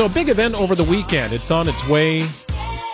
So, 0.00 0.06
a 0.06 0.08
big 0.08 0.30
event 0.30 0.54
over 0.54 0.74
the 0.74 0.82
weekend. 0.82 1.34
It's 1.34 1.50
on 1.50 1.68
its 1.68 1.86
way 1.86 2.26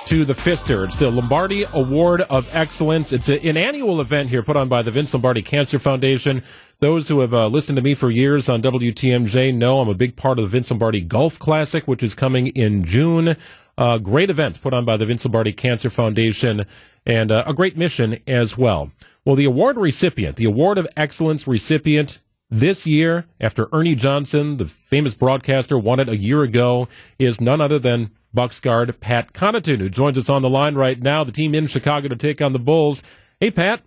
to 0.07 0.25
the 0.25 0.35
Pfister. 0.35 0.83
It's 0.83 0.99
the 0.99 1.09
Lombardi 1.09 1.65
Award 1.73 2.23
of 2.23 2.49
Excellence. 2.51 3.13
It's 3.13 3.29
a, 3.29 3.39
an 3.47 3.57
annual 3.57 4.01
event 4.01 4.29
here 4.29 4.43
put 4.43 4.57
on 4.57 4.69
by 4.69 4.83
the 4.83 4.91
Vince 4.91 5.15
Lombardi 5.15 5.41
Cancer 5.41 5.79
Foundation. 5.79 6.43
Those 6.81 7.07
who 7.07 7.21
have 7.21 7.33
uh, 7.33 7.47
listened 7.47 7.77
to 7.77 7.83
me 7.83 7.95
for 7.95 8.11
years 8.11 8.49
on 8.49 8.61
WTMJ 8.61 9.55
know 9.55 9.79
I'm 9.79 9.89
a 9.89 9.95
big 9.95 10.17
part 10.17 10.41
of 10.41 10.47
the 10.47 10.49
Vince 10.49 10.69
Lombardi 10.69 11.01
Golf 11.01 11.39
Classic, 11.39 11.87
which 11.87 12.03
is 12.03 12.17
coming 12.17 12.49
in 12.49 12.83
June. 12.83 13.37
Uh, 13.79 13.99
great 13.99 14.29
event 14.29 14.61
put 14.61 14.75
on 14.75 14.85
by 14.85 14.97
the 14.97 15.07
Vince 15.07 15.25
Lombardi 15.25 15.53
Cancer 15.53 15.91
Foundation 15.91 16.67
and 17.07 17.31
uh, 17.31 17.45
a 17.47 17.55
great 17.55 17.77
mission 17.77 18.19
as 18.27 18.59
well. 18.59 18.91
Well, 19.25 19.37
the 19.37 19.45
award 19.45 19.77
recipient, 19.77 20.35
the 20.35 20.47
Award 20.47 20.77
of 20.77 20.89
Excellence 20.97 21.47
recipient 21.47 22.21
this 22.51 22.87
year, 22.87 23.27
after 23.41 23.69
Ernie 23.73 23.95
Johnson, 23.95 24.57
the 24.57 24.67
famous 24.67 25.15
broadcaster, 25.15 25.79
won 25.79 26.01
it 26.01 26.09
a 26.09 26.17
year 26.17 26.43
ago, 26.43 26.89
is 27.19 27.41
none 27.41 27.61
other 27.61 27.79
than 27.79 28.11
Bucks 28.33 28.61
guard 28.61 29.01
Pat 29.01 29.33
Connaughton, 29.33 29.79
who 29.79 29.89
joins 29.89 30.17
us 30.17 30.31
on 30.31 30.43
the 30.43 30.51
line 30.51 30.75
right 30.75 31.01
now. 31.01 31.25
The 31.25 31.33
team 31.33 31.55
in 31.55 31.67
Chicago 31.67 32.09
to 32.09 32.17
take 32.17 32.41
on 32.41 32.53
the 32.53 32.59
Bulls. 32.59 33.03
Hey, 33.41 33.51
Pat. 33.51 33.83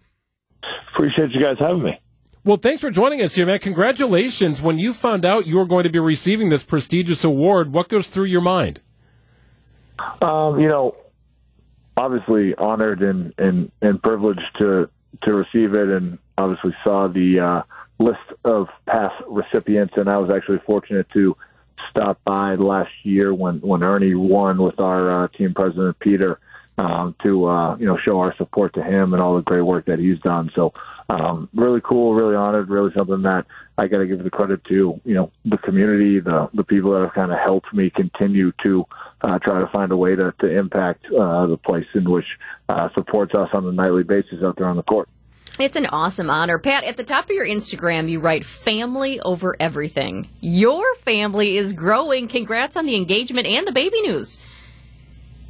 Appreciate 0.93 1.31
you 1.31 1.41
guys 1.41 1.55
having 1.59 1.83
me. 1.83 1.99
Well, 2.43 2.57
thanks 2.57 2.81
for 2.81 2.89
joining 2.89 3.21
us 3.21 3.35
here, 3.35 3.45
man. 3.45 3.59
Congratulations. 3.59 4.61
When 4.61 4.79
you 4.79 4.93
found 4.93 5.23
out 5.23 5.45
you 5.45 5.57
were 5.57 5.65
going 5.65 5.83
to 5.83 5.89
be 5.89 5.99
receiving 5.99 6.49
this 6.49 6.63
prestigious 6.63 7.23
award, 7.23 7.73
what 7.73 7.89
goes 7.89 8.07
through 8.07 8.25
your 8.25 8.41
mind? 8.41 8.81
Um, 10.21 10.59
you 10.59 10.67
know, 10.67 10.95
obviously 11.95 12.55
honored 12.55 13.01
and, 13.01 13.33
and, 13.37 13.71
and 13.81 14.01
privileged 14.01 14.41
to 14.59 14.89
to 15.23 15.33
receive 15.33 15.73
it, 15.73 15.89
and 15.89 16.17
obviously 16.37 16.73
saw 16.83 17.07
the 17.07 17.39
uh, 17.39 17.61
list 17.99 18.19
of 18.45 18.69
past 18.85 19.15
recipients, 19.27 19.93
and 19.97 20.09
I 20.09 20.17
was 20.17 20.31
actually 20.31 20.59
fortunate 20.65 21.07
to 21.11 21.35
stop 21.89 22.19
by 22.23 22.55
last 22.55 22.91
year 23.03 23.33
when 23.33 23.59
when 23.59 23.83
Ernie 23.83 24.15
won 24.15 24.61
with 24.61 24.79
our 24.79 25.25
uh, 25.25 25.27
team 25.29 25.53
president 25.53 25.99
Peter 25.99 26.39
um, 26.77 27.15
to 27.23 27.45
uh, 27.45 27.75
you 27.77 27.85
know 27.85 27.97
show 27.97 28.19
our 28.19 28.35
support 28.37 28.73
to 28.75 28.83
him 28.83 29.13
and 29.13 29.21
all 29.21 29.35
the 29.35 29.41
great 29.41 29.61
work 29.61 29.85
that 29.85 29.99
he's 29.99 30.19
done. 30.19 30.49
So 30.55 30.73
um, 31.09 31.49
really 31.53 31.81
cool, 31.81 32.13
really 32.13 32.35
honored, 32.35 32.69
really 32.69 32.91
something 32.95 33.23
that 33.23 33.45
I 33.77 33.87
got 33.87 33.99
to 33.99 34.07
give 34.07 34.23
the 34.23 34.29
credit 34.29 34.63
to 34.65 34.99
you 35.03 35.13
know 35.13 35.31
the 35.45 35.57
community, 35.57 36.19
the 36.19 36.49
the 36.53 36.63
people 36.63 36.91
that 36.93 37.01
have 37.01 37.13
kind 37.13 37.31
of 37.31 37.39
helped 37.39 37.73
me 37.73 37.89
continue 37.89 38.53
to 38.65 38.85
uh, 39.21 39.39
try 39.39 39.59
to 39.59 39.67
find 39.67 39.91
a 39.91 39.97
way 39.97 40.15
to 40.15 40.33
to 40.39 40.57
impact 40.57 41.05
uh, 41.07 41.47
the 41.47 41.57
place 41.57 41.87
in 41.95 42.09
which 42.09 42.27
uh, 42.69 42.89
supports 42.93 43.35
us 43.35 43.49
on 43.53 43.65
a 43.65 43.71
nightly 43.71 44.03
basis 44.03 44.43
out 44.43 44.55
there 44.57 44.67
on 44.67 44.77
the 44.77 44.83
court. 44.83 45.09
It's 45.59 45.75
an 45.75 45.87
awesome 45.87 46.29
honor. 46.29 46.57
Pat, 46.57 46.85
at 46.85 46.95
the 46.95 47.03
top 47.03 47.25
of 47.25 47.31
your 47.31 47.45
Instagram, 47.45 48.09
you 48.09 48.21
write 48.21 48.45
family 48.45 49.19
over 49.19 49.57
everything. 49.59 50.29
Your 50.39 50.95
family 50.95 51.57
is 51.57 51.73
growing. 51.73 52.29
Congrats 52.29 52.77
on 52.77 52.85
the 52.85 52.95
engagement 52.95 53.45
and 53.45 53.67
the 53.67 53.73
baby 53.73 53.99
news. 53.99 54.41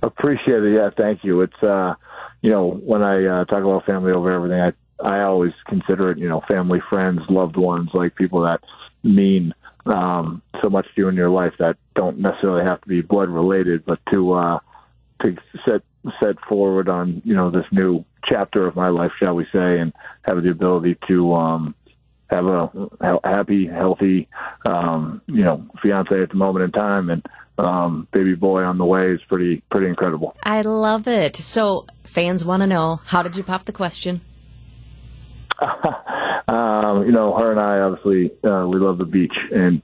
Appreciate 0.02 0.64
it. 0.64 0.74
Yeah, 0.74 0.90
thank 0.98 1.24
you. 1.24 1.42
It's, 1.42 1.62
uh, 1.62 1.94
you 2.42 2.50
know, 2.50 2.72
when 2.72 3.04
I 3.04 3.24
uh, 3.24 3.46
talk 3.46 3.60
about 3.60 3.86
family 3.86 4.12
over 4.12 4.34
everything, 4.34 4.60
I, 4.60 4.72
I 5.00 5.22
always 5.22 5.54
consider 5.68 6.10
it, 6.10 6.18
you 6.18 6.28
know, 6.28 6.42
family, 6.50 6.82
friends, 6.90 7.20
loved 7.30 7.56
ones, 7.56 7.90
like 7.94 8.16
people 8.16 8.48
that 8.48 8.62
mean 9.04 9.54
um, 9.86 10.42
so 10.64 10.72
much 10.72 10.88
to 10.88 11.02
you 11.02 11.10
in 11.10 11.16
your 11.18 11.30
life 11.30 11.54
that 11.60 11.78
don't 11.94 12.18
necessarily 12.18 12.64
have 12.66 12.82
to 12.82 12.88
be 12.88 13.02
blood 13.02 13.30
related, 13.30 13.86
but 13.86 14.00
to, 14.12 14.34
uh, 14.34 14.60
to 15.24 15.36
set 15.66 15.82
set 16.22 16.40
forward 16.48 16.90
on 16.90 17.22
you 17.26 17.36
know 17.36 17.52
this 17.52 17.66
new 17.72 18.06
chapter 18.28 18.68
of 18.68 18.76
my 18.76 18.90
life, 18.90 19.12
shall 19.22 19.36
we 19.36 19.46
say, 19.52 19.80
and 19.80 19.94
have 20.28 20.42
the 20.44 20.50
ability 20.50 20.98
to 21.08 21.34
um, 21.34 21.76
have 22.30 22.46
a 22.46 23.20
happy, 23.24 23.68
healthy, 23.68 24.28
um, 24.68 25.22
you 25.28 25.44
know, 25.44 25.66
fiance 25.82 26.22
at 26.22 26.30
the 26.30 26.36
moment 26.36 26.66
in 26.66 26.72
time, 26.72 27.10
and 27.10 27.26
um, 27.58 28.08
baby 28.12 28.36
boy 28.36 28.64
on 28.64 28.78
the 28.78 28.86
way 28.86 29.12
is 29.12 29.22
pretty 29.28 29.62
pretty 29.72 29.88
incredible. 29.88 30.36
I 30.44 30.62
love 30.62 31.08
it. 31.08 31.36
So 31.36 31.88
fans 32.04 32.46
want 32.46 32.62
to 32.62 32.68
know 32.68 33.02
how 33.06 33.24
did 33.24 33.36
you 33.36 33.44
pop 33.44 33.66
the 33.66 33.74
question? 33.74 34.22
um, 36.48 37.06
you 37.06 37.12
know, 37.12 37.36
her 37.38 37.52
and 37.52 37.60
I 37.60 37.80
obviously 37.80 38.32
uh, 38.44 38.66
we 38.68 38.80
love 38.80 38.98
the 38.98 39.06
beach, 39.06 39.36
and 39.52 39.82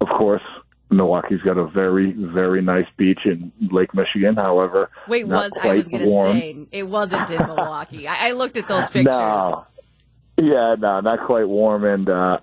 of 0.00 0.08
course, 0.08 0.42
Milwaukee's 0.90 1.40
got 1.42 1.56
a 1.56 1.66
very, 1.66 2.12
very 2.12 2.60
nice 2.62 2.86
beach 2.96 3.20
in 3.24 3.52
Lake 3.70 3.94
Michigan. 3.94 4.36
However, 4.36 4.90
wait, 5.06 5.26
was 5.26 5.52
I 5.60 5.74
was 5.74 5.88
going 5.88 6.02
to 6.02 6.08
say 6.08 6.66
it 6.72 6.82
wasn't 6.82 7.30
in 7.30 7.38
Milwaukee. 7.46 8.08
I, 8.08 8.28
I, 8.28 8.32
looked 8.32 8.56
at 8.56 8.66
those 8.66 8.90
pictures. 8.90 9.06
No. 9.06 9.66
Yeah, 10.36 10.74
no, 10.78 11.00
not 11.00 11.26
quite 11.26 11.46
warm, 11.46 11.84
and 11.84 12.08
uh, 12.08 12.38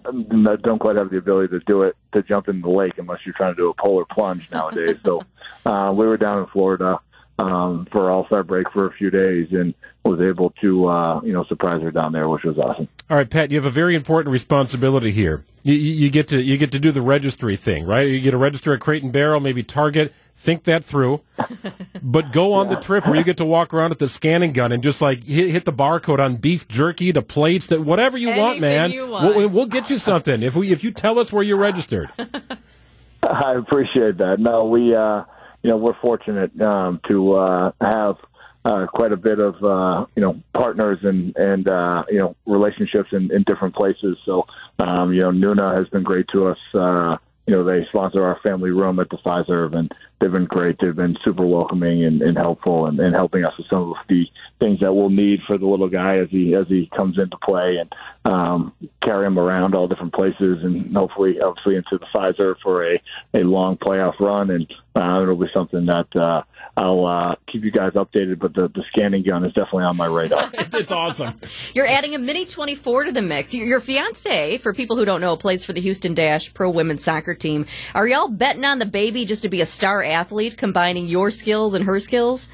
don't 0.62 0.78
quite 0.78 0.98
have 0.98 1.10
the 1.10 1.18
ability 1.18 1.48
to 1.58 1.60
do 1.66 1.82
it 1.82 1.96
to 2.14 2.22
jump 2.22 2.48
in 2.48 2.62
the 2.62 2.70
lake 2.70 2.94
unless 2.98 3.20
you're 3.26 3.34
trying 3.34 3.56
to 3.56 3.58
do 3.58 3.70
a 3.70 3.74
polar 3.74 4.06
plunge 4.06 4.48
nowadays. 4.52 4.98
so 5.04 5.24
uh, 5.66 5.92
we 5.92 6.06
were 6.06 6.18
down 6.18 6.40
in 6.40 6.46
Florida 6.48 7.00
um, 7.40 7.88
for 7.92 8.10
All 8.10 8.26
Star 8.28 8.44
break 8.44 8.72
for 8.72 8.88
a 8.88 8.94
few 8.94 9.10
days, 9.10 9.48
and 9.52 9.74
was 10.04 10.22
able 10.22 10.52
to 10.62 10.88
uh, 10.88 11.22
you 11.24 11.34
know 11.34 11.44
surprise 11.46 11.82
her 11.82 11.92
down 11.92 12.12
there, 12.12 12.28
which 12.28 12.44
was 12.44 12.58
awesome. 12.58 12.88
All 13.10 13.18
right, 13.18 13.30
Pat, 13.30 13.52
you 13.52 13.58
have 13.58 13.66
a 13.66 13.72
very 13.72 13.96
important 13.96 14.32
responsibility 14.32 15.12
here. 15.12 15.46
You, 15.64 15.74
you 15.74 16.10
get 16.10 16.28
to 16.30 16.42
you 16.42 16.58
get 16.58 16.72
to 16.72 16.80
do 16.80 16.92
the 16.92 17.02
registry 17.02 17.56
thing, 17.56 17.86
right? 17.86 18.08
You 18.08 18.20
get 18.20 18.32
to 18.32 18.38
register 18.38 18.74
at 18.74 18.80
Crate 18.80 19.04
and 19.04 19.12
Barrel, 19.12 19.40
maybe 19.40 19.64
Target. 19.64 20.14
Think 20.40 20.66
that 20.66 20.86
through, 20.86 21.22
but 22.02 22.32
go 22.32 22.54
on 22.54 22.70
yeah. 22.70 22.76
the 22.76 22.82
trip 22.82 23.08
where 23.08 23.16
you 23.16 23.24
get 23.24 23.38
to 23.38 23.46
walk 23.46 23.74
around 23.74 23.92
at 23.92 23.98
the 23.98 24.08
scanning 24.08 24.54
gun 24.54 24.72
and 24.72 24.84
just 24.84 25.02
like 25.02 25.24
hit, 25.24 25.50
hit 25.50 25.66
the 25.66 25.74
barcode 25.74 26.20
on 26.20 26.36
beef 26.36 26.68
jerky 26.68 27.12
to 27.12 27.24
plates 27.24 27.68
to 27.68 27.80
whatever 27.80 28.20
you 28.20 28.30
Anything 28.30 28.46
want, 28.46 28.62
man. 28.62 28.92
You 28.92 29.08
want. 29.08 29.36
We'll, 29.36 29.50
we'll 29.50 29.66
get 29.66 29.90
you 29.90 29.98
something 29.98 30.44
if 30.44 30.56
we 30.56 30.72
if 30.72 30.84
you 30.84 30.92
tell 30.92 31.18
us 31.18 31.32
where 31.32 31.42
you're 31.42 31.58
registered. 31.58 32.12
I 33.24 33.56
appreciate 33.56 34.18
that. 34.18 34.40
No, 34.40 34.66
we. 34.66 34.96
uh 34.96 35.24
you 35.68 35.74
know, 35.74 35.78
we're 35.80 36.00
fortunate 36.00 36.62
um, 36.62 37.02
to 37.10 37.34
uh, 37.34 37.72
have 37.82 38.16
uh, 38.64 38.88
quite 38.88 39.12
a 39.12 39.18
bit 39.18 39.38
of 39.38 39.62
uh, 39.62 40.06
you 40.16 40.22
know 40.22 40.42
partners 40.54 40.98
and 41.04 41.36
and 41.36 41.68
uh, 41.68 42.06
you 42.10 42.20
know 42.20 42.38
relationships 42.46 43.10
in, 43.12 43.30
in 43.34 43.44
different 43.44 43.76
places. 43.76 44.18
So 44.24 44.48
um, 44.80 45.12
you 45.12 45.20
know, 45.20 45.32
Nuna 45.32 45.78
has 45.78 45.90
been 45.90 46.04
great 46.04 46.26
to 46.30 46.48
us. 46.48 46.58
Uh, 46.74 47.18
you 47.48 47.54
know, 47.54 47.66
they 47.66 47.86
sponsor 47.90 48.24
our 48.24 48.40
family 48.44 48.72
room 48.72 48.98
at 49.02 49.10
the 49.10 49.18
Fiserv, 49.18 49.76
and 49.76 49.94
they've 50.20 50.32
been 50.32 50.46
great. 50.46 50.78
They've 50.80 50.96
been 50.96 51.18
super 51.24 51.46
welcoming 51.46 52.04
and, 52.04 52.22
and 52.22 52.38
helpful, 52.38 52.88
and, 52.88 53.00
and 53.00 53.16
helping 53.16 53.46
us 53.46 53.54
with 53.58 53.68
some 53.72 53.92
of 53.92 53.98
the 54.10 54.26
things 54.60 54.80
that 54.82 54.94
we'll 54.94 55.10
need 55.10 55.40
for 55.46 55.58
the 55.58 55.66
little 55.66 55.90
guy 55.90 56.18
as 56.18 56.30
he 56.30 56.56
as 56.56 56.68
he 56.68 56.90
comes 56.96 57.18
into 57.18 57.38
play, 57.38 57.78
and 57.78 57.94
um, 58.26 58.74
carry 59.04 59.26
him 59.26 59.38
around 59.38 59.76
all 59.76 59.88
different 59.88 60.14
places, 60.14 60.64
and 60.64 60.96
hopefully, 60.96 61.40
obviously, 61.42 61.76
into 61.76 61.98
the 61.98 62.06
Fiserv 62.16 62.56
for 62.64 62.86
a 62.86 63.02
a 63.34 63.40
long 63.40 63.78
playoff 63.78 64.20
run. 64.20 64.50
And 64.52 64.74
uh, 64.96 65.22
it'll 65.22 65.36
be 65.36 65.48
something 65.54 65.86
that 65.86 66.16
uh, 66.16 66.42
I'll 66.76 67.06
uh, 67.06 67.36
keep 67.52 67.64
you 67.64 67.72
guys 67.72 67.94
updated. 67.94 68.40
But 68.40 68.54
the, 68.54 68.68
the 68.68 68.84
scanning 68.90 69.24
gun 69.24 69.46
is 69.46 69.54
definitely 69.54 69.84
on 69.84 69.98
my 69.98 70.08
radar. 70.08 70.50
it's 70.54 70.92
awesome. 70.92 71.36
You're 71.74 71.88
adding 71.88 72.16
a 72.16 72.20
mini 72.20 72.46
24 72.46 73.06
to 73.06 73.12
the 73.12 73.22
mix. 73.22 73.54
Your, 73.54 73.66
your 73.66 73.80
fiance, 73.80 74.58
for 74.58 74.74
people 74.74 74.96
who 74.96 75.06
don't 75.06 75.22
know, 75.22 75.38
plays 75.38 75.64
for 75.64 75.74
the 75.74 75.82
Houston 75.82 76.14
Dash 76.14 76.54
Pro 76.54 76.70
Women's 76.70 77.04
Soccer 77.04 77.36
Team. 77.36 77.66
Are 77.94 78.08
y'all 78.08 78.28
betting 78.28 78.66
on 78.66 78.80
the 78.80 78.86
baby 78.86 79.26
just 79.26 79.44
to 79.44 79.50
be 79.50 79.62
a 79.62 79.66
star 79.66 80.04
athlete, 80.08 80.58
combining 80.58 81.08
your 81.08 81.32
skills 81.32 81.74
and 81.74 81.86
her 81.86 82.00
skills? 82.00 82.50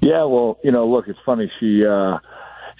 Yeah, 0.00 0.24
well, 0.24 0.58
you 0.64 0.72
know, 0.72 0.86
look, 0.86 1.08
it's 1.08 1.18
funny. 1.24 1.50
She 1.60 1.84
uh, 1.86 2.18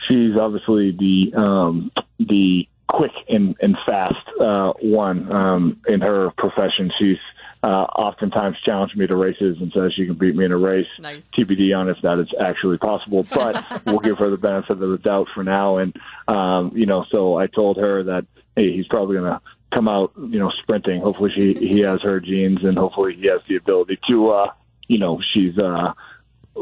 she's 0.08 0.36
obviously 0.36 0.92
the 0.92 1.34
um, 1.36 1.92
the 2.18 2.66
quick 2.88 3.12
and, 3.28 3.54
and 3.60 3.76
fast 3.86 4.16
uh, 4.40 4.72
one 4.82 5.30
um, 5.32 5.80
in 5.86 6.00
her 6.00 6.30
profession. 6.36 6.90
She's 6.98 7.18
uh, 7.62 7.66
oftentimes 7.66 8.56
challenged 8.64 8.96
me 8.96 9.06
to 9.06 9.16
races 9.16 9.58
and 9.60 9.72
says 9.76 9.92
she 9.94 10.06
can 10.06 10.14
beat 10.14 10.34
me 10.34 10.44
in 10.44 10.52
a 10.52 10.56
race. 10.56 10.86
Nice. 10.98 11.30
TBD 11.38 11.76
on 11.76 11.88
if 11.88 11.98
that 12.02 12.18
is 12.18 12.28
actually 12.40 12.78
possible, 12.78 13.26
but 13.34 13.64
we'll 13.86 13.98
give 13.98 14.18
her 14.18 14.30
the 14.30 14.38
benefit 14.38 14.72
of 14.72 14.78
the 14.80 14.98
doubt 14.98 15.28
for 15.34 15.44
now. 15.44 15.76
And 15.76 15.94
um, 16.26 16.72
you 16.74 16.86
know, 16.86 17.04
so 17.10 17.36
I 17.36 17.46
told 17.46 17.76
her 17.76 18.02
that 18.04 18.26
hey, 18.56 18.72
he's 18.72 18.86
probably 18.88 19.16
going 19.16 19.32
to 19.32 19.40
come 19.74 19.88
out, 19.88 20.12
you 20.16 20.38
know, 20.38 20.50
sprinting. 20.62 21.00
Hopefully, 21.00 21.30
she 21.34 21.54
he 21.54 21.80
has 21.80 22.00
her 22.02 22.20
genes, 22.20 22.58
and 22.62 22.76
hopefully, 22.76 23.16
he 23.16 23.28
has 23.28 23.40
the 23.46 23.56
ability 23.56 23.98
to, 24.08 24.30
uh, 24.30 24.52
you 24.88 24.98
know, 24.98 25.20
she's 25.32 25.56
uh, 25.58 25.92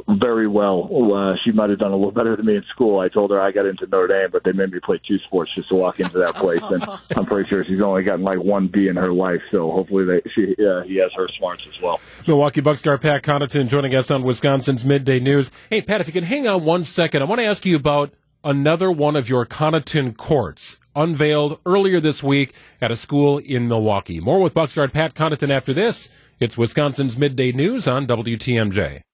very 0.09 0.47
well. 0.47 0.89
Uh, 1.15 1.35
she 1.45 1.51
might 1.51 1.71
have 1.71 1.79
done 1.79 1.93
a 1.93 1.97
little 1.97 2.13
better 2.13 2.37
than 2.37 2.47
me 2.47 2.57
in 2.57 2.65
school. 2.71 3.01
I 3.01 3.09
told 3.09 3.31
her 3.31 3.41
I 3.41 3.51
got 3.51 3.67
into 3.67 3.87
Notre 3.87 4.09
Dame, 4.09 4.31
but 4.31 4.45
they 4.45 4.53
made 4.53 4.71
me 4.71 4.81
play 4.81 5.01
two 5.07 5.19
sports 5.21 5.55
just 5.55 5.69
to 5.69 5.75
walk 5.75 6.01
into 6.01 6.19
that 6.19 6.35
place, 6.35 6.63
and 6.63 6.85
I'm 7.17 7.27
pretty 7.27 7.49
sure 7.49 7.65
she's 7.65 7.81
only 7.81 8.03
gotten 8.03 8.25
like 8.25 8.39
one 8.39 8.69
B 8.69 8.89
in 8.89 8.97
her 8.97 9.13
life. 9.13 9.41
So 9.51 9.71
hopefully, 9.71 10.05
they, 10.05 10.31
she 10.35 10.55
uh, 10.65 10.83
he 10.83 10.97
has 10.97 11.13
her 11.17 11.29
smarts 11.39 11.67
as 11.67 11.81
well. 11.81 12.01
Milwaukee 12.27 12.61
Bucks 12.61 12.81
star 12.81 12.99
Pat 12.99 13.23
Connaughton 13.23 13.69
joining 13.69 13.95
us 13.95 14.11
on 14.11 14.23
Wisconsin's 14.23 14.85
Midday 14.85 15.21
News. 15.21 15.51
Hey, 15.71 15.83
Pat, 15.83 16.01
if 16.01 16.07
you 16.07 16.13
can 16.13 16.25
hang 16.25 16.47
on 16.47 16.65
one 16.65 16.85
second, 16.85 17.23
I 17.23 17.25
want 17.25 17.41
to 17.41 17.47
ask 17.47 17.65
you 17.65 17.77
about 17.77 18.13
another 18.45 18.91
one 18.91 19.17
of 19.17 19.29
your 19.29 19.47
Connaughton 19.47 20.17
courts 20.17 20.77
unveiled 20.99 21.59
earlier 21.65 22.01
this 22.01 22.23
week 22.23 22.53
at 22.81 22.91
a 22.91 22.97
school 22.97 23.39
in 23.39 23.69
Milwaukee. 23.69 24.21
More 24.21 24.41
with 24.41 24.53
Bucks 24.53 24.75
Pat 24.93 25.15
Connaughton 25.15 25.51
after 25.51 25.73
this. 25.73 26.11
It's 26.41 26.59
Wisconsin's 26.59 27.17
Midday 27.17 27.53
News 27.53 27.89
on 27.89 28.07
WTMJ. 28.07 29.08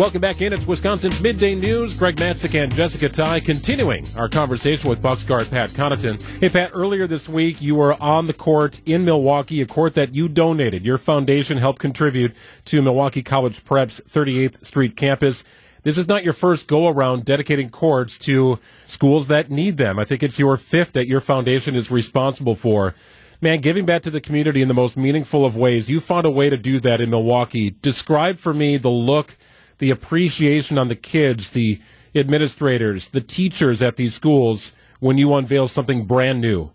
Welcome 0.00 0.22
back 0.22 0.40
in. 0.40 0.54
It's 0.54 0.66
Wisconsin's 0.66 1.20
Midday 1.20 1.54
News. 1.54 1.92
Greg 1.98 2.16
Matzek 2.16 2.58
and 2.58 2.74
Jessica 2.74 3.10
Tighe 3.10 3.44
continuing 3.44 4.06
our 4.16 4.30
conversation 4.30 4.88
with 4.88 5.02
Bucks 5.02 5.22
guard 5.22 5.50
Pat 5.50 5.68
Connaughton. 5.72 6.22
Hey, 6.40 6.48
Pat, 6.48 6.70
earlier 6.72 7.06
this 7.06 7.28
week 7.28 7.60
you 7.60 7.74
were 7.74 8.02
on 8.02 8.26
the 8.26 8.32
court 8.32 8.80
in 8.86 9.04
Milwaukee, 9.04 9.60
a 9.60 9.66
court 9.66 9.92
that 9.96 10.14
you 10.14 10.26
donated. 10.26 10.86
Your 10.86 10.96
foundation 10.96 11.58
helped 11.58 11.80
contribute 11.80 12.34
to 12.64 12.80
Milwaukee 12.80 13.22
College 13.22 13.62
Prep's 13.62 14.00
38th 14.08 14.64
Street 14.64 14.96
campus. 14.96 15.44
This 15.82 15.98
is 15.98 16.08
not 16.08 16.24
your 16.24 16.32
first 16.32 16.66
go 16.66 16.88
around 16.88 17.26
dedicating 17.26 17.68
courts 17.68 18.16
to 18.20 18.58
schools 18.86 19.28
that 19.28 19.50
need 19.50 19.76
them. 19.76 19.98
I 19.98 20.06
think 20.06 20.22
it's 20.22 20.38
your 20.38 20.56
fifth 20.56 20.92
that 20.92 21.08
your 21.08 21.20
foundation 21.20 21.76
is 21.76 21.90
responsible 21.90 22.54
for. 22.54 22.94
Man, 23.42 23.60
giving 23.60 23.84
back 23.84 24.02
to 24.04 24.10
the 24.10 24.22
community 24.22 24.62
in 24.62 24.68
the 24.68 24.72
most 24.72 24.96
meaningful 24.96 25.44
of 25.44 25.58
ways, 25.58 25.90
you 25.90 26.00
found 26.00 26.24
a 26.24 26.30
way 26.30 26.48
to 26.48 26.56
do 26.56 26.80
that 26.80 27.02
in 27.02 27.10
Milwaukee. 27.10 27.68
Describe 27.82 28.38
for 28.38 28.54
me 28.54 28.78
the 28.78 28.88
look 28.88 29.36
the 29.80 29.90
appreciation 29.90 30.78
on 30.78 30.88
the 30.88 30.94
kids, 30.94 31.50
the 31.50 31.80
administrators, 32.14 33.08
the 33.08 33.20
teachers 33.20 33.82
at 33.82 33.96
these 33.96 34.14
schools 34.14 34.72
when 35.00 35.18
you 35.18 35.34
unveil 35.34 35.66
something 35.66 36.04
brand 36.04 36.40
new? 36.40 36.70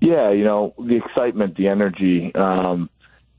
Yeah, 0.00 0.32
you 0.32 0.44
know, 0.44 0.74
the 0.78 0.96
excitement, 0.96 1.56
the 1.56 1.68
energy, 1.68 2.34
um, 2.34 2.90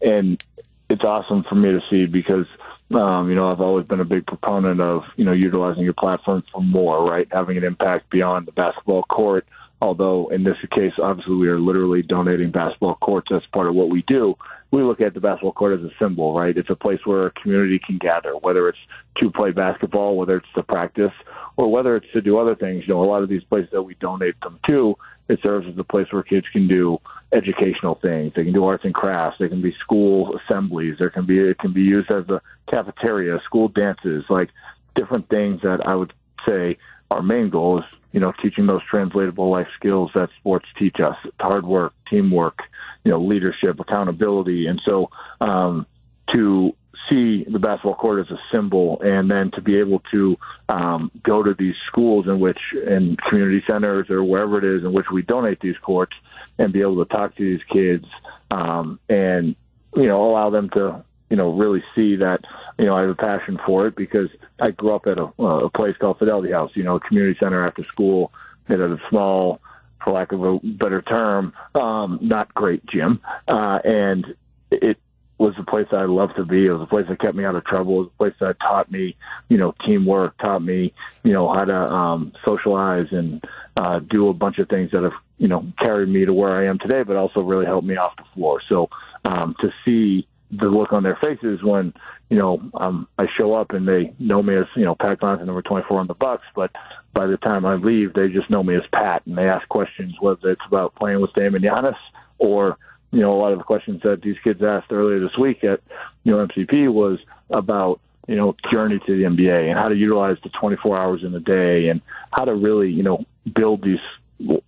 and 0.01 0.41
it's 0.89 1.03
awesome 1.03 1.43
for 1.49 1.55
me 1.55 1.71
to 1.71 1.81
see 1.89 2.05
because, 2.05 2.45
um, 2.93 3.29
you 3.29 3.35
know, 3.35 3.47
I've 3.47 3.59
always 3.59 3.85
been 3.85 3.99
a 3.99 4.05
big 4.05 4.25
proponent 4.25 4.79
of, 4.79 5.03
you 5.17 5.25
know, 5.25 5.33
utilizing 5.33 5.83
your 5.83 5.93
platform 5.93 6.43
for 6.53 6.61
more, 6.61 7.03
right? 7.03 7.27
Having 7.31 7.57
an 7.57 7.63
impact 7.65 8.09
beyond 8.09 8.47
the 8.47 8.53
basketball 8.53 9.03
court. 9.03 9.45
Although 9.83 10.29
in 10.29 10.43
this 10.43 10.57
case, 10.75 10.93
obviously, 11.01 11.35
we 11.35 11.49
are 11.49 11.59
literally 11.59 12.01
donating 12.01 12.51
basketball 12.51 12.95
courts 12.95 13.29
as 13.31 13.41
part 13.51 13.67
of 13.67 13.75
what 13.75 13.89
we 13.89 14.01
do 14.07 14.35
we 14.73 14.81
look 14.81 15.01
at 15.01 15.13
the 15.13 15.19
basketball 15.19 15.53
court 15.53 15.79
as 15.79 15.85
a 15.85 15.91
symbol, 16.01 16.33
right? 16.33 16.57
It's 16.57 16.69
a 16.69 16.75
place 16.75 16.99
where 17.05 17.27
a 17.27 17.31
community 17.31 17.79
can 17.79 17.99
gather, 17.99 18.31
whether 18.31 18.67
it's 18.67 18.79
to 19.21 19.29
play 19.29 19.51
basketball, 19.51 20.17
whether 20.17 20.37
it's 20.37 20.51
to 20.55 20.63
practice, 20.63 21.11
or 21.57 21.71
whether 21.71 21.95
it's 21.95 22.11
to 22.13 22.21
do 22.21 22.39
other 22.39 22.55
things. 22.55 22.83
You 22.87 22.95
know, 22.95 23.03
a 23.03 23.05
lot 23.05 23.21
of 23.21 23.29
these 23.29 23.43
places 23.43 23.69
that 23.71 23.83
we 23.83 23.93
donate 23.95 24.33
them 24.41 24.59
to, 24.69 24.97
it 25.29 25.39
serves 25.45 25.67
as 25.67 25.77
a 25.77 25.83
place 25.83 26.07
where 26.09 26.23
kids 26.23 26.47
can 26.51 26.67
do 26.67 26.97
educational 27.31 27.99
things. 28.01 28.33
They 28.35 28.45
can 28.45 28.53
do 28.53 28.65
arts 28.65 28.83
and 28.83 28.95
crafts. 28.95 29.37
They 29.39 29.47
can 29.47 29.61
be 29.61 29.75
school 29.79 30.39
assemblies. 30.39 30.95
There 30.97 31.11
can 31.11 31.27
be 31.27 31.37
it 31.37 31.59
can 31.59 31.71
be 31.71 31.83
used 31.83 32.11
as 32.11 32.27
a 32.29 32.41
cafeteria, 32.71 33.39
school 33.45 33.67
dances, 33.67 34.25
like 34.27 34.49
different 34.95 35.29
things 35.29 35.61
that 35.61 35.81
I 35.85 35.93
would 35.93 36.13
say 36.47 36.79
our 37.13 37.21
main 37.21 37.49
goal 37.49 37.79
is, 37.79 37.85
you 38.11 38.19
know, 38.19 38.33
teaching 38.41 38.67
those 38.67 38.81
translatable 38.89 39.51
life 39.51 39.67
skills 39.77 40.11
that 40.15 40.29
sports 40.39 40.65
teach 40.77 40.97
us: 41.03 41.15
hard 41.39 41.65
work, 41.65 41.93
teamwork, 42.09 42.59
you 43.03 43.11
know, 43.11 43.19
leadership, 43.19 43.79
accountability, 43.79 44.67
and 44.67 44.81
so 44.85 45.09
um, 45.41 45.85
to 46.33 46.75
see 47.11 47.43
the 47.43 47.59
basketball 47.59 47.95
court 47.95 48.25
as 48.25 48.31
a 48.31 48.39
symbol, 48.55 49.01
and 49.01 49.29
then 49.29 49.51
to 49.51 49.61
be 49.61 49.77
able 49.77 50.01
to 50.11 50.37
um, 50.69 51.11
go 51.23 51.43
to 51.43 51.53
these 51.57 51.75
schools 51.87 52.27
in 52.27 52.39
which, 52.39 52.59
in 52.87 53.17
community 53.29 53.63
centers 53.69 54.09
or 54.09 54.23
wherever 54.23 54.57
it 54.57 54.63
is 54.63 54.83
in 54.83 54.93
which 54.93 55.07
we 55.11 55.21
donate 55.21 55.59
these 55.59 55.77
courts, 55.83 56.13
and 56.57 56.73
be 56.73 56.81
able 56.81 57.03
to 57.03 57.13
talk 57.13 57.35
to 57.35 57.43
these 57.43 57.63
kids 57.71 58.05
um, 58.51 58.99
and 59.09 59.55
you 59.95 60.07
know 60.07 60.29
allow 60.29 60.49
them 60.49 60.69
to 60.69 61.03
you 61.29 61.37
know 61.37 61.53
really 61.53 61.83
see 61.95 62.15
that 62.17 62.41
you 62.77 62.85
know 62.85 62.95
I 62.95 63.01
have 63.01 63.09
a 63.09 63.15
passion 63.15 63.59
for 63.65 63.87
it 63.87 63.95
because 63.95 64.29
I 64.59 64.71
grew 64.71 64.95
up 64.95 65.07
at 65.07 65.17
a, 65.17 65.25
a 65.41 65.69
place 65.69 65.95
called 65.97 66.19
Fidelity 66.19 66.51
House, 66.51 66.71
you 66.75 66.83
know, 66.83 66.95
a 66.95 66.99
community 66.99 67.37
center 67.41 67.65
after 67.65 67.83
school. 67.83 68.31
It 68.69 68.79
had 68.79 68.91
a 68.91 68.99
small 69.09 69.59
for 70.03 70.13
lack 70.13 70.31
of 70.31 70.43
a 70.43 70.59
better 70.63 71.01
term, 71.01 71.53
um, 71.75 72.19
not 72.21 72.53
great 72.53 72.85
gym. 72.85 73.21
Uh, 73.47 73.79
and 73.83 74.35
it 74.71 74.97
was 75.37 75.53
a 75.57 75.63
place 75.63 75.87
I 75.91 76.03
loved 76.03 76.35
to 76.37 76.45
be. 76.45 76.65
It 76.65 76.71
was 76.71 76.81
a 76.81 76.87
place 76.87 77.05
that 77.09 77.19
kept 77.19 77.35
me 77.35 77.45
out 77.45 77.55
of 77.55 77.65
trouble. 77.65 77.95
It 77.95 77.99
was 77.99 78.09
a 78.13 78.17
place 78.17 78.33
that 78.39 78.59
taught 78.59 78.91
me, 78.91 79.15
you 79.49 79.57
know, 79.57 79.73
teamwork, 79.85 80.37
taught 80.37 80.63
me, 80.63 80.93
you 81.23 81.33
know, 81.33 81.51
how 81.51 81.65
to 81.65 81.75
um, 81.75 82.33
socialize 82.45 83.07
and 83.11 83.43
uh, 83.77 83.99
do 83.99 84.29
a 84.29 84.33
bunch 84.33 84.59
of 84.59 84.69
things 84.69 84.91
that 84.91 85.03
have, 85.03 85.13
you 85.37 85.47
know, 85.47 85.65
carried 85.79 86.09
me 86.09 86.25
to 86.25 86.33
where 86.33 86.55
I 86.55 86.67
am 86.67 86.79
today, 86.79 87.03
but 87.03 87.15
also 87.15 87.41
really 87.41 87.65
helped 87.65 87.87
me 87.87 87.97
off 87.97 88.15
the 88.15 88.23
floor. 88.33 88.61
So 88.69 88.89
um, 89.25 89.55
to 89.61 89.71
see 89.85 90.27
the 90.57 90.69
look 90.69 90.93
on 90.93 91.03
their 91.03 91.17
faces 91.21 91.63
when 91.63 91.93
you 92.29 92.37
know 92.37 92.61
um, 92.75 93.07
I 93.17 93.25
show 93.37 93.53
up 93.53 93.71
and 93.71 93.87
they 93.87 94.13
know 94.19 94.41
me 94.41 94.55
as 94.55 94.65
you 94.75 94.85
know 94.85 94.95
Pat 94.95 95.19
Connaughton, 95.19 95.45
number 95.45 95.61
24 95.61 95.99
on 95.99 96.07
the 96.07 96.13
Bucks, 96.13 96.45
but 96.55 96.71
by 97.13 97.27
the 97.27 97.37
time 97.37 97.65
I 97.65 97.75
leave, 97.75 98.13
they 98.13 98.29
just 98.29 98.49
know 98.49 98.63
me 98.63 98.75
as 98.75 98.83
Pat, 98.91 99.23
and 99.25 99.37
they 99.37 99.47
ask 99.47 99.67
questions 99.69 100.15
whether 100.19 100.51
it's 100.51 100.61
about 100.67 100.95
playing 100.95 101.21
with 101.21 101.33
Dame 101.33 101.55
and 101.55 101.63
Giannis 101.63 101.97
or 102.37 102.77
you 103.11 103.21
know 103.21 103.33
a 103.33 103.39
lot 103.39 103.51
of 103.51 103.59
the 103.59 103.63
questions 103.63 104.01
that 104.03 104.21
these 104.21 104.37
kids 104.43 104.61
asked 104.61 104.91
earlier 104.91 105.19
this 105.19 105.37
week 105.37 105.63
at 105.63 105.81
you 106.23 106.31
know 106.31 106.45
MCP 106.47 106.91
was 106.91 107.19
about 107.49 107.99
you 108.27 108.35
know 108.35 108.55
journey 108.71 108.99
to 109.05 109.17
the 109.17 109.23
NBA 109.23 109.69
and 109.69 109.77
how 109.77 109.87
to 109.87 109.95
utilize 109.95 110.37
the 110.43 110.49
24 110.49 110.97
hours 110.97 111.23
in 111.23 111.31
the 111.31 111.39
day 111.39 111.89
and 111.89 112.01
how 112.31 112.45
to 112.45 112.55
really 112.55 112.89
you 112.89 113.03
know 113.03 113.25
build 113.53 113.83
these 113.83 113.99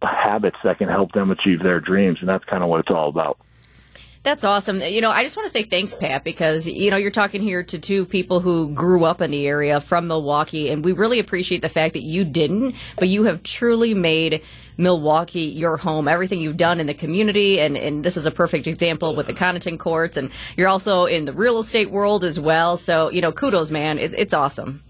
habits 0.01 0.57
that 0.63 0.77
can 0.77 0.89
help 0.89 1.11
them 1.11 1.31
achieve 1.31 1.61
their 1.61 1.79
dreams, 1.79 2.19
and 2.21 2.29
that's 2.29 2.45
kind 2.45 2.63
of 2.63 2.69
what 2.69 2.79
it's 2.81 2.93
all 2.93 3.09
about. 3.09 3.37
That's 4.23 4.43
awesome. 4.43 4.81
You 4.81 5.01
know, 5.01 5.11
I 5.11 5.23
just 5.23 5.37
want 5.37 5.45
to 5.45 5.51
say 5.51 5.61
thanks, 5.61 5.93
Pat, 5.93 6.23
because, 6.23 6.65
you 6.65 6.89
know, 6.89 6.97
you're 6.97 7.11
talking 7.11 7.43
here 7.43 7.61
to 7.63 7.77
two 7.77 8.07
people 8.07 8.39
who 8.39 8.71
grew 8.71 9.05
up 9.05 9.21
in 9.21 9.29
the 9.29 9.45
area 9.45 9.79
from 9.79 10.07
Milwaukee, 10.07 10.71
and 10.71 10.83
we 10.83 10.93
really 10.93 11.19
appreciate 11.19 11.61
the 11.61 11.69
fact 11.69 11.93
that 11.93 12.01
you 12.01 12.25
didn't, 12.25 12.73
but 12.97 13.07
you 13.07 13.25
have 13.25 13.43
truly 13.43 13.93
made 13.93 14.41
Milwaukee 14.77 15.41
your 15.41 15.77
home. 15.77 16.07
Everything 16.07 16.41
you've 16.41 16.57
done 16.57 16.79
in 16.79 16.87
the 16.87 16.95
community, 16.95 17.59
and, 17.59 17.77
and 17.77 18.03
this 18.03 18.17
is 18.17 18.25
a 18.25 18.31
perfect 18.31 18.65
example 18.65 19.15
with 19.15 19.27
the 19.27 19.33
Connaughton 19.33 19.77
courts, 19.77 20.17
and 20.17 20.31
you're 20.57 20.69
also 20.69 21.05
in 21.05 21.25
the 21.25 21.33
real 21.33 21.59
estate 21.59 21.91
world 21.91 22.23
as 22.23 22.39
well. 22.39 22.77
So, 22.77 23.11
you 23.11 23.21
know, 23.21 23.31
kudos, 23.31 23.69
man. 23.69 23.99
It's, 23.99 24.15
it's 24.17 24.33
awesome. 24.33 24.83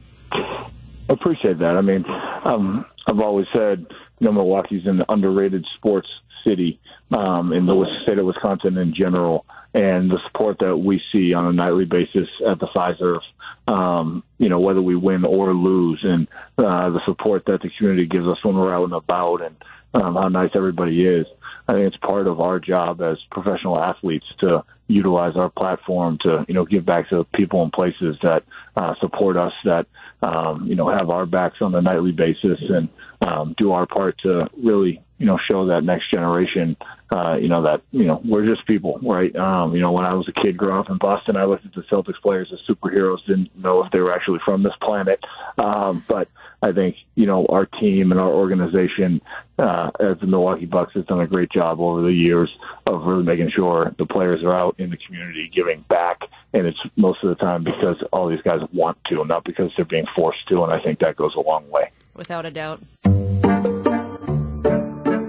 Appreciate 1.10 1.60
that. 1.60 1.75
I 1.78 1.81
mean, 1.81 2.06
um, 2.46 2.86
I've 3.06 3.19
always 3.19 3.48
said, 3.54 3.86
you 4.19 4.28
know, 4.28 4.31
Milwaukee's 4.31 4.86
an 4.86 5.04
underrated 5.10 5.66
sports 5.75 6.07
city 6.47 6.80
um, 7.12 7.53
in 7.53 7.65
the 7.65 7.86
state 8.03 8.18
of 8.18 8.25
Wisconsin 8.25 8.77
in 8.77 8.94
general, 8.94 9.45
and 9.74 10.09
the 10.09 10.19
support 10.27 10.57
that 10.59 10.77
we 10.77 11.01
see 11.12 11.33
on 11.33 11.45
a 11.45 11.53
nightly 11.53 11.86
basis 11.86 12.30
at 12.47 12.59
the 12.59 12.68
Fiserv, 12.68 13.19
um, 13.68 14.24
you 14.38 14.50
know, 14.50 14.60
whether 14.60 14.82
we 14.82 14.96
win 14.96 15.26
or 15.26 15.54
lose, 15.54 16.00
and 16.04 16.28
uh, 16.58 16.90
the 16.90 17.02
support 17.06 17.46
that 17.46 17.62
the 17.62 17.70
community 17.78 18.06
gives 18.06 18.28
us 18.28 18.38
when 18.44 18.56
we're 18.56 18.74
out 18.74 18.84
and 18.84 18.94
about, 18.94 19.42
and 19.42 19.56
um, 19.94 20.16
how 20.16 20.28
nice 20.28 20.52
everybody 20.56 21.06
is. 21.06 21.26
I 21.68 21.74
think 21.74 21.88
it's 21.88 21.98
part 21.98 22.28
of 22.28 22.40
our 22.40 22.60
job 22.60 23.02
as 23.02 23.18
professional 23.32 23.80
athletes 23.80 24.26
to 24.42 24.64
utilize 24.88 25.36
our 25.36 25.50
platform 25.50 26.19
to, 26.21 26.45
you 26.48 26.54
know, 26.54 26.66
give 26.66 26.86
back 26.86 27.09
to 27.09 27.24
people 27.36 27.64
and 27.64 27.71
places 27.71 28.18
that 28.21 28.44
uh, 28.76 28.94
support 29.00 29.36
us, 29.36 29.54
that, 29.64 29.88
um, 30.21 30.68
you 30.68 30.76
know, 30.76 30.88
have 30.90 31.09
our 31.09 31.26
backs 31.26 31.57
on 31.62 31.74
a 31.74 31.81
nightly 31.81 32.12
basis 32.12 32.59
and 32.69 32.90
um, 33.26 33.56
do 33.57 33.71
our 33.71 33.88
part 33.88 34.16
to 34.19 34.48
really 34.62 35.02
you 35.18 35.26
know, 35.26 35.38
show 35.50 35.68
that 35.68 35.83
next 35.83 36.12
generation, 36.12 36.76
uh, 37.14 37.38
you 37.40 37.48
know, 37.48 37.64
that, 37.64 37.81
you 37.92 38.04
know, 38.04 38.21
we're 38.26 38.45
just 38.45 38.66
people, 38.68 39.00
right? 39.02 39.33
Um, 39.36 39.74
you 39.74 39.81
know, 39.81 39.92
when 39.92 40.06
I 40.06 40.14
was 40.14 40.28
a 40.28 40.33
kid 40.44 40.57
growing 40.57 40.80
up 40.80 40.90
in 40.90 40.98
Boston, 40.98 41.38
I 41.38 41.45
looked 41.45 41.66
at 41.66 41.74
the 41.74 41.83
Celtics 41.83 42.21
players 42.21 42.52
as 42.52 42.59
superheroes, 42.68 43.26
didn't 43.26 43.56
know 43.57 43.83
if 43.83 43.92
they 43.92 44.02
were 44.02 44.12
actually 44.12 44.25
from 44.44 44.64
this 44.64 44.74
planet. 44.82 45.20
Um, 45.58 46.04
but 46.08 46.28
I 46.62 46.72
think, 46.72 46.96
you 47.16 47.26
know, 47.26 47.46
our 47.48 47.66
team 47.66 48.12
and 48.12 48.20
our 48.20 48.32
organization, 48.32 49.22
uh, 49.60 49.92
as 50.00 50.20
the 50.20 50.28
Milwaukee 50.28 50.66
Bucks 50.66 50.94
has 50.96 51.06
done 51.06 51.22
a 51.22 51.28
great 51.28 51.52
job 51.52 51.80
over 51.80 52.02
the 52.02 52.14
years 52.14 52.50
of 52.88 53.04
really 53.04 53.24
making 53.24 53.52
sure 53.56 53.94
the 53.98 54.06
players 54.06 54.44
are 54.44 54.54
out 54.54 54.76
in 54.80 54.90
the 54.90 54.98
community 54.98 55.50
giving 55.54 55.82
back. 55.90 56.22
And 56.54 56.66
it's 56.66 56.80
most 56.96 57.24
of 57.24 57.30
the 57.30 57.36
time 57.36 57.64
because 57.64 57.98
all 58.12 58.30
these 58.30 58.42
guys 58.42 58.62
want 58.74 58.98
to, 59.10 59.24
not 59.26 59.44
because 59.44 59.72
they're 59.76 59.86
being 59.86 60.08
forced 60.16 60.48
to. 60.50 60.64
And 60.64 60.74
I 60.74 60.82
think 60.82 61.00
that 61.00 61.16
goes 61.16 61.36
a 61.36 61.42
long 61.42 61.70
way. 61.70 61.92
Without 62.16 62.46
a 62.46 62.52
doubt. 62.52 62.82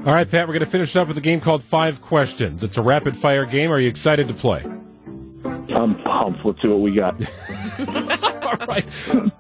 All 0.07 0.13
right, 0.13 0.31
Pat, 0.31 0.47
we're 0.47 0.55
going 0.55 0.61
to 0.61 0.67
finish 0.71 0.95
up 0.95 1.09
with 1.09 1.19
a 1.19 1.21
game 1.21 1.41
called 1.41 1.65
Five 1.65 2.01
Questions. 2.01 2.63
It's 2.63 2.77
a 2.77 2.83
rapid 2.83 3.17
fire 3.17 3.45
game. 3.45 3.73
Are 3.73 3.81
you 3.81 3.89
excited 3.89 4.29
to 4.29 4.35
play? 4.35 4.63
I'm 4.65 6.01
pumped. 6.03 6.45
Let's 6.45 6.63
see 6.63 6.69
what 6.69 6.81
we 6.81 6.95
got. 6.95 7.21
All 8.61 8.67
right. 8.67 8.87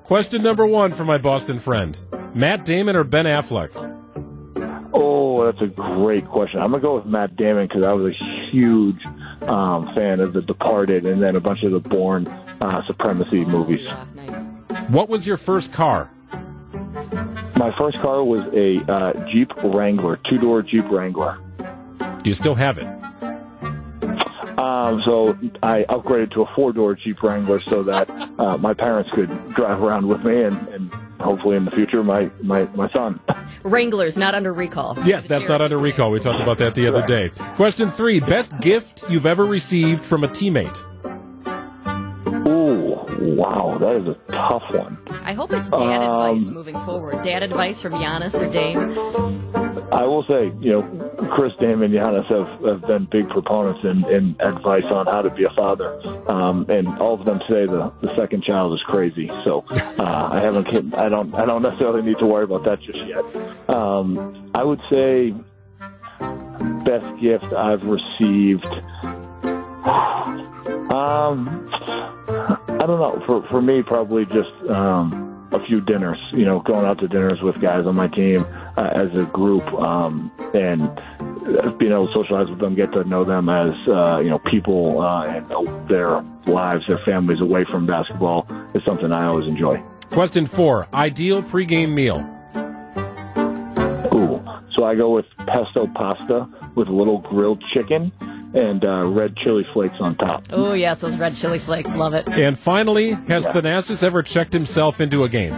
Question 0.05 0.43
number 0.43 0.67
one 0.67 0.93
for 0.93 1.05
my 1.05 1.19
Boston 1.19 1.59
friend 1.59 1.99
Matt 2.35 2.65
Damon 2.65 2.97
or 2.97 3.05
Ben 3.05 3.25
Affleck? 3.25 3.71
Oh, 4.93 5.45
that's 5.45 5.61
a 5.61 5.67
great 5.69 6.27
question. 6.27 6.59
I'm 6.61 6.71
going 6.71 6.81
to 6.81 6.87
go 6.87 6.95
with 6.97 7.07
Matt 7.07 7.37
Damon 7.37 7.69
because 7.69 7.85
I 7.85 7.93
was 7.93 8.15
a 8.15 8.47
huge 8.51 9.05
um, 9.43 9.95
fan 9.95 10.21
of 10.21 10.33
The 10.33 10.43
Departed 10.43 11.07
and 11.07 11.23
then 11.23 11.37
a 11.37 11.41
bunch 11.41 11.63
of 11.63 11.73
the 11.73 11.81
Bourne 11.81 12.27
uh, 12.27 12.85
Supremacy 12.87 13.45
movies. 13.45 13.83
Yeah, 13.83 14.05
nice. 14.15 14.43
What 14.89 15.09
was 15.09 15.27
your 15.27 15.37
first 15.37 15.73
car? 15.73 16.11
My 17.57 17.75
first 17.79 17.99
car 18.01 18.25
was 18.25 18.45
a 18.53 18.81
uh, 18.91 19.29
Jeep 19.31 19.53
Wrangler, 19.63 20.19
two 20.29 20.39
door 20.39 20.63
Jeep 20.63 20.89
Wrangler. 20.91 21.39
Do 22.23 22.31
you 22.31 22.35
still 22.35 22.55
have 22.55 22.79
it? 22.79 23.06
Um, 24.59 25.03
so 25.05 25.39
I 25.63 25.85
upgraded 25.85 26.33
to 26.33 26.43
a 26.43 26.55
four 26.55 26.73
door 26.73 26.95
Jeep 26.95 27.23
Wrangler 27.23 27.61
so 27.61 27.83
that 27.85 28.09
uh, 28.11 28.57
my 28.57 28.75
parents 28.75 29.11
could 29.13 29.29
drive 29.55 29.83
around 29.83 30.07
with 30.07 30.25
me 30.25 30.43
and, 30.43 30.69
and 30.69 30.91
hopefully 31.21 31.57
in 31.57 31.65
the 31.65 31.71
future 31.71 32.03
my, 32.03 32.31
my, 32.43 32.65
my 32.75 32.91
son. 32.91 33.21
Wranglers, 33.63 34.17
not 34.17 34.35
under 34.35 34.53
recall. 34.53 34.97
Yes, 35.05 35.27
that's 35.27 35.49
not 35.49 35.61
under 35.61 35.79
recall. 35.79 36.11
We 36.11 36.21
talked 36.21 36.41
about 36.41 36.59
that 36.59 36.75
the 36.75 36.89
other 36.89 37.07
day. 37.07 37.31
Question 37.57 37.91
three 37.91 38.21
Best 38.21 38.59
gift 38.61 39.05
you've 39.11 39.27
ever 39.27 39.45
received 39.45 40.05
from 40.05 40.25
a 40.25 40.29
teammate? 40.29 40.83
Wow, 43.47 43.79
that 43.79 43.97
is 43.97 44.09
a 44.09 44.15
tough 44.29 44.65
one. 44.73 44.99
I 45.23 45.33
hope 45.33 45.53
it's 45.53 45.71
dad 45.71 46.03
um, 46.03 46.33
advice 46.33 46.50
moving 46.50 46.79
forward. 46.81 47.23
Dad 47.23 47.45
advice 47.45 47.81
from 47.81 47.93
Giannis 47.93 48.43
or 48.43 48.50
Dame. 48.50 48.99
I 49.93 50.05
will 50.05 50.25
say, 50.25 50.53
you 50.61 50.73
know, 50.73 50.83
Khris, 51.31 51.55
Dame, 51.61 51.83
and 51.83 51.95
Giannis 51.95 52.26
have, 52.26 52.61
have 52.65 52.81
been 52.83 53.05
big 53.05 53.29
proponents 53.29 53.85
in, 53.85 54.05
in 54.07 54.35
advice 54.41 54.87
on 54.87 55.07
how 55.07 55.23
to 55.23 55.31
be 55.31 55.45
a 55.45 55.50
father, 55.50 55.97
um, 56.29 56.67
and 56.69 56.88
all 56.99 57.15
of 57.15 57.25
them 57.25 57.38
say 57.49 57.67
the, 57.67 57.93
the 58.00 58.15
second 58.17 58.43
child 58.43 58.75
is 58.75 58.83
crazy. 58.83 59.29
So 59.45 59.65
uh, 59.71 60.29
I 60.33 60.41
haven't, 60.41 60.95
I 60.95 61.09
don't, 61.09 61.33
I 61.35 61.47
don't 61.47 61.62
necessarily 61.62 62.03
need 62.03 62.19
to 62.19 62.26
worry 62.26 62.45
about 62.45 62.65
that 62.65 62.81
just 62.83 62.99
yet. 63.07 63.25
Um, 63.69 64.50
I 64.55 64.65
would 64.65 64.81
say 64.91 65.35
best 66.85 67.21
gift 67.21 67.53
I've 67.53 67.85
received. 67.85 68.67
Um, 70.87 71.69
I 72.78 72.87
don't 72.87 73.00
know. 73.00 73.23
For 73.26 73.42
for 73.49 73.62
me, 73.62 73.83
probably 73.83 74.26
just 74.26 74.52
um, 74.68 75.49
a 75.50 75.64
few 75.66 75.80
dinners. 75.80 76.18
You 76.33 76.45
know, 76.45 76.61
going 76.61 76.85
out 76.85 76.99
to 76.99 77.09
dinners 77.09 77.40
with 77.40 77.59
guys 77.59 77.87
on 77.87 77.97
my 77.97 78.06
team 78.09 78.47
uh, 78.76 78.90
as 78.92 79.18
a 79.18 79.25
group, 79.25 79.64
um, 79.75 80.30
and 80.52 80.95
being 81.78 81.92
able 81.92 82.09
to 82.09 82.12
socialize 82.14 82.50
with 82.50 82.59
them, 82.59 82.75
get 82.75 82.92
to 82.92 83.04
know 83.04 83.25
them 83.25 83.49
as 83.49 83.73
uh, 83.88 84.18
you 84.18 84.28
know 84.28 84.38
people 84.40 85.00
uh, 85.00 85.25
and 85.25 85.88
their 85.88 86.21
lives, 86.47 86.87
their 86.87 86.99
families 86.99 87.40
away 87.40 87.64
from 87.64 87.87
basketball 87.87 88.47
is 88.75 88.85
something 88.85 89.11
I 89.11 89.26
always 89.26 89.49
enjoy. 89.49 89.83
Question 90.11 90.45
four: 90.45 90.87
Ideal 90.92 91.42
pregame 91.42 91.95
meal. 91.95 92.18
Ooh, 94.12 94.45
so 94.76 94.85
I 94.85 94.95
go 94.95 95.11
with 95.11 95.26
pesto 95.47 95.87
pasta 95.87 96.47
with 96.75 96.88
a 96.88 96.92
little 96.92 97.18
grilled 97.18 97.64
chicken 97.73 98.12
and 98.55 98.85
uh, 98.85 99.05
red 99.07 99.37
chili 99.37 99.67
flakes 99.73 99.97
on 100.00 100.17
top. 100.17 100.45
Oh, 100.50 100.73
yes, 100.73 101.00
those 101.00 101.17
red 101.17 101.35
chili 101.37 101.59
flakes. 101.59 101.97
Love 101.97 102.15
it. 102.15 102.29
And 102.29 102.59
finally, 102.59 103.12
has 103.29 103.45
yeah. 103.45 103.53
Thanasis 103.53 104.03
ever 104.03 104.23
checked 104.23 104.53
himself 104.53 105.00
into 105.00 105.25
a 105.25 105.29
game? 105.29 105.55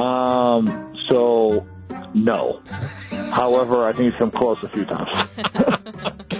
Um, 0.00 0.94
so, 1.08 1.66
no. 2.14 2.62
However, 3.30 3.86
I 3.86 3.92
think 3.92 4.12
he's 4.12 4.18
come 4.18 4.30
close 4.30 4.58
a 4.62 4.68
few 4.68 4.84
times. 4.84 5.28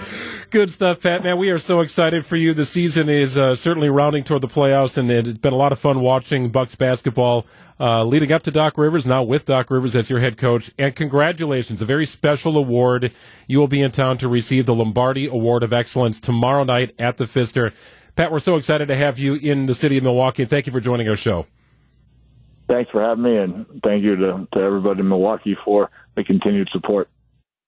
Good 0.51 0.69
stuff, 0.69 1.01
Pat. 1.01 1.23
Man, 1.23 1.37
we 1.37 1.49
are 1.49 1.59
so 1.59 1.79
excited 1.79 2.25
for 2.25 2.35
you. 2.35 2.53
The 2.53 2.65
season 2.65 3.07
is 3.07 3.37
uh, 3.37 3.55
certainly 3.55 3.87
rounding 3.87 4.25
toward 4.25 4.41
the 4.41 4.49
playoffs, 4.49 4.97
and 4.97 5.09
it's 5.09 5.39
been 5.39 5.53
a 5.53 5.57
lot 5.57 5.71
of 5.71 5.79
fun 5.79 6.01
watching 6.01 6.49
Bucks 6.49 6.75
basketball 6.75 7.45
uh, 7.79 8.03
leading 8.03 8.33
up 8.33 8.43
to 8.43 8.51
Doc 8.51 8.77
Rivers. 8.77 9.05
Now 9.05 9.23
with 9.23 9.45
Doc 9.45 9.71
Rivers 9.71 9.95
as 9.95 10.09
your 10.09 10.19
head 10.19 10.37
coach, 10.37 10.69
and 10.77 10.93
congratulations, 10.93 11.81
a 11.81 11.85
very 11.85 12.05
special 12.05 12.57
award. 12.57 13.13
You 13.47 13.59
will 13.59 13.69
be 13.69 13.81
in 13.81 13.91
town 13.91 14.17
to 14.17 14.27
receive 14.27 14.65
the 14.65 14.75
Lombardi 14.75 15.25
Award 15.25 15.63
of 15.63 15.71
Excellence 15.71 16.19
tomorrow 16.19 16.65
night 16.65 16.93
at 16.99 17.15
the 17.15 17.27
Pfister. 17.27 17.71
Pat, 18.17 18.29
we're 18.29 18.41
so 18.41 18.57
excited 18.57 18.89
to 18.89 18.95
have 18.97 19.19
you 19.19 19.35
in 19.35 19.67
the 19.67 19.73
city 19.73 19.95
of 19.95 20.03
Milwaukee, 20.03 20.43
thank 20.43 20.67
you 20.67 20.73
for 20.73 20.81
joining 20.81 21.07
our 21.07 21.15
show. 21.15 21.45
Thanks 22.67 22.91
for 22.91 23.01
having 23.01 23.23
me, 23.23 23.37
and 23.37 23.65
thank 23.85 24.03
you 24.03 24.17
to, 24.17 24.47
to 24.53 24.61
everybody 24.61 24.99
in 24.99 25.07
Milwaukee 25.07 25.55
for 25.63 25.89
the 26.15 26.25
continued 26.25 26.67
support. 26.73 27.07